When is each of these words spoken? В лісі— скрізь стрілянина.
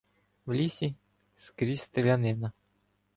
В 0.47 0.53
лісі— 0.53 0.95
скрізь 1.35 1.81
стрілянина. 1.81 2.51